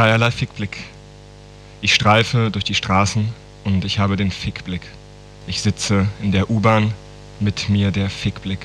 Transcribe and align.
dreierlei 0.00 0.30
Fickblick. 0.30 0.78
Ich 1.82 1.92
streife 1.92 2.50
durch 2.50 2.64
die 2.64 2.74
Straßen 2.74 3.28
und 3.64 3.84
ich 3.84 3.98
habe 3.98 4.16
den 4.16 4.30
Fickblick. 4.30 4.80
Ich 5.46 5.60
sitze 5.60 6.06
in 6.22 6.32
der 6.32 6.48
U-Bahn, 6.48 6.94
mit 7.38 7.68
mir 7.68 7.90
der 7.90 8.08
Fickblick. 8.08 8.60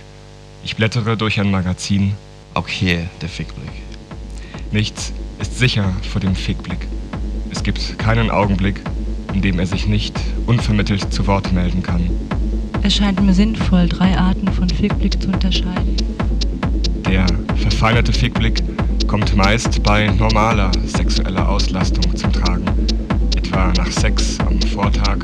Ich 0.63 0.77
blättere 0.77 1.17
durch 1.17 1.37
ein 1.41 1.51
Magazin. 1.51 2.13
Auch 2.53 2.69
hier 2.69 3.09
der 3.21 3.27
Fickblick. 3.27 3.69
Nichts 4.71 5.11
ist 5.41 5.59
sicher 5.59 5.91
vor 6.09 6.21
dem 6.21 6.35
Fickblick. 6.35 6.87
Es 7.51 7.63
gibt 7.63 7.99
keinen 7.99 8.31
Augenblick, 8.31 8.79
in 9.33 9.41
dem 9.41 9.59
er 9.59 9.65
sich 9.65 9.87
nicht 9.87 10.17
unvermittelt 10.45 11.11
zu 11.11 11.27
Wort 11.27 11.51
melden 11.51 11.83
kann. 11.83 12.09
Es 12.81 12.95
scheint 12.95 13.21
mir 13.21 13.33
sinnvoll, 13.33 13.89
drei 13.89 14.17
Arten 14.17 14.47
von 14.53 14.69
Fickblick 14.69 15.21
zu 15.21 15.27
unterscheiden. 15.27 15.97
Der 17.05 17.25
verfeinerte 17.57 18.13
Fickblick 18.13 18.63
kommt 19.07 19.35
meist 19.35 19.81
bei 19.83 20.07
normaler 20.07 20.71
sexueller 20.85 21.47
Auslastung 21.47 22.15
zum 22.15 22.31
Tragen, 22.31 22.65
etwa 23.35 23.71
nach 23.77 23.91
Sex 23.91 24.37
am 24.39 24.61
Vortag 24.73 25.17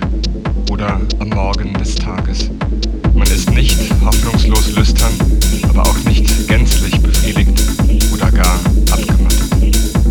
oder 0.69 0.99
am 1.19 1.29
Morgen 1.29 1.73
des 1.73 1.95
Tages. 1.95 2.49
Man 3.13 3.27
ist 3.27 3.49
nicht 3.51 3.77
hoffnungslos 4.03 4.75
lüstern, 4.75 5.11
aber 5.69 5.83
auch 5.83 5.97
nicht 6.05 6.47
gänzlich 6.47 6.99
befriedigt 6.99 7.61
oder 8.13 8.31
gar 8.31 8.59
abgemattet. 8.91 9.51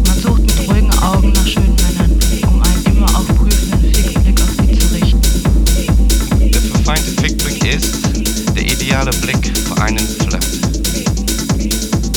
Man 0.06 0.18
sucht 0.20 0.42
mit 0.42 0.68
ruhigen 0.68 0.98
Augen 0.98 1.32
nach 1.32 1.46
schönen 1.46 1.76
Männern, 1.76 2.18
um 2.46 2.62
einen 2.62 2.96
immer 2.96 3.16
auf 3.16 3.26
prüfenden 3.28 3.92
Fickblick 3.92 4.40
auf 4.40 4.50
sie 4.66 4.78
zu 4.78 4.94
richten. 4.94 6.50
Der 6.52 6.60
verfeinte 6.60 7.10
Fickblick 7.20 7.74
ist 7.74 7.94
der 8.54 8.62
ideale 8.62 9.10
Blick 9.22 9.56
für 9.56 9.80
einen 9.82 9.98
Flirt. 9.98 10.46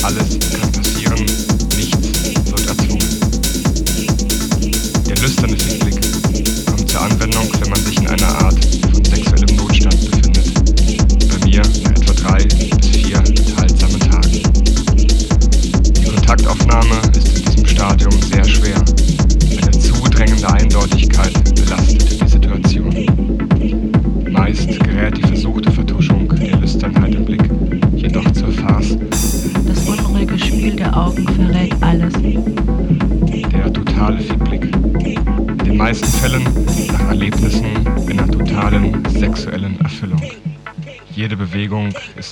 Alles 0.02 0.38
kann 0.38 0.63
Just 5.24 5.40
finishing. 5.40 5.83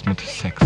Mit 0.07 0.21
Sex 0.21 0.62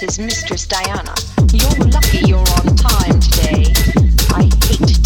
this 0.00 0.18
is 0.18 0.18
Mistress 0.18 0.66
Diana. 0.66 1.14
You're 1.54 1.88
lucky 1.88 2.18
you're 2.26 2.38
on 2.38 2.76
time 2.76 3.18
today. 3.18 3.72
I 4.30 4.42
hate 4.66 5.05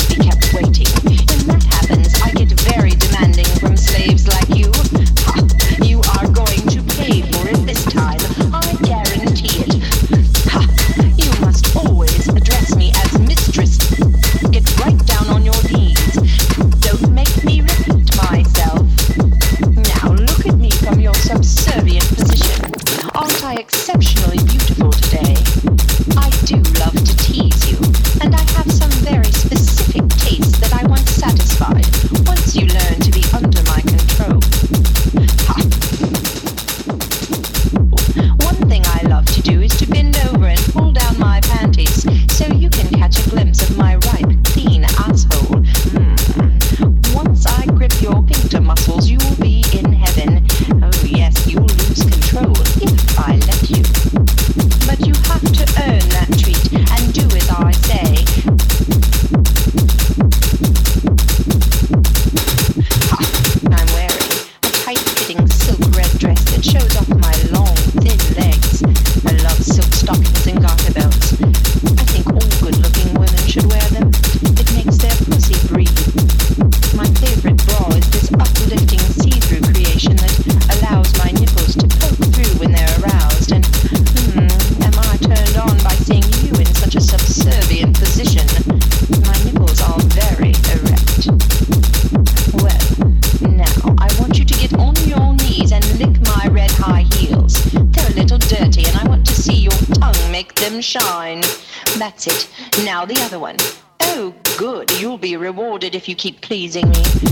keep 106.21 106.39
pleasing 106.43 106.87
me. 106.91 107.30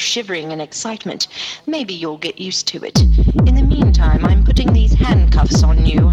shivering 0.00 0.50
in 0.50 0.60
excitement. 0.60 1.28
Maybe 1.66 1.94
you'll 1.94 2.18
get 2.18 2.40
used 2.40 2.66
to 2.68 2.84
it. 2.84 2.98
In 3.46 3.54
the 3.54 3.62
meantime, 3.62 4.24
I'm 4.24 4.42
putting 4.44 4.72
these 4.72 4.94
handcuffs 4.94 5.62
on 5.62 5.84
you. 5.84 6.12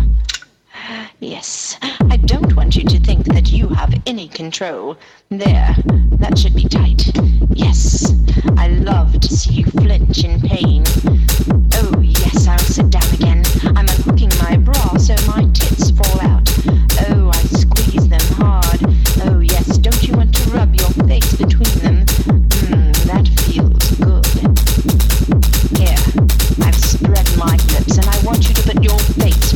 Yes, 1.20 1.77
I 1.82 2.17
don't 2.17 2.56
want 2.56 2.75
you 2.75 2.84
to 2.84 3.00
think 3.00 3.25
that 3.25 3.51
you 3.51 3.67
have 3.70 3.94
any 4.06 4.27
control. 4.27 4.98
There, 5.29 5.75
that 6.20 6.38
should 6.38 6.53
be 6.53 6.67
tight. 6.67 7.12
Yes, 7.50 8.13
I 8.58 8.67
love 8.67 9.20
to 9.20 9.27
see 9.36 9.53
you 9.53 9.65
flinch 9.65 10.24
in 10.24 10.39
pain. 10.41 10.84
Oh, 11.74 12.00
yes, 12.01 12.48
I'll 12.48 12.60
sit 12.60 12.91
down 12.91 13.13
again. 13.13 13.44
I'm 13.75 13.88
unhooking 13.88 14.32
my 14.39 14.58
bra 14.58 14.98
so 14.98 15.15
my 15.25 15.50
tits 15.53 15.89
fall 15.91 16.22
out. 16.22 16.47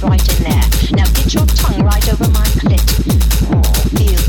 right 0.04 0.22
in 0.38 0.44
there. 0.44 0.66
Now 0.94 1.06
get 1.14 1.34
your 1.34 1.46
tongue 1.46 1.84
right 1.84 2.08
over 2.14 2.30
my 2.32 2.46
clit. 2.58 2.82
Oh, 3.54 3.62
feel 3.96 4.21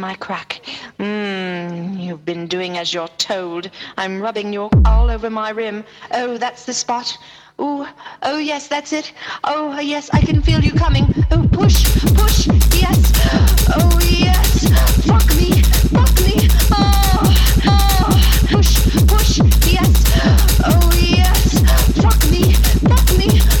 my 0.00 0.14
crack. 0.14 0.62
Mmm, 0.98 2.02
you've 2.02 2.24
been 2.24 2.46
doing 2.46 2.78
as 2.78 2.94
you're 2.94 3.08
told. 3.18 3.70
I'm 3.98 4.20
rubbing 4.20 4.52
your 4.52 4.70
all 4.86 5.10
over 5.10 5.28
my 5.28 5.50
rim. 5.50 5.84
Oh, 6.12 6.38
that's 6.38 6.64
the 6.64 6.72
spot. 6.72 7.16
Ooh, 7.60 7.86
oh 8.22 8.38
yes, 8.38 8.68
that's 8.68 8.92
it. 8.94 9.12
Oh 9.44 9.78
yes, 9.78 10.08
I 10.14 10.22
can 10.22 10.40
feel 10.40 10.60
you 10.60 10.72
coming. 10.72 11.04
Oh, 11.30 11.46
push, 11.52 11.84
push, 12.14 12.46
yes. 12.72 13.12
Oh 13.76 13.98
yes, 14.00 14.68
fuck 15.06 15.26
me, 15.36 15.62
fuck 15.92 16.14
me. 16.24 16.48
Oh, 16.72 17.34
oh, 17.66 18.46
push, 18.48 18.72
push, 19.06 19.38
yes. 19.70 19.92
Oh 20.64 20.90
yes, 20.98 21.60
fuck 22.00 22.20
me, 22.30 22.54
fuck 22.88 23.06
me. 23.18 23.59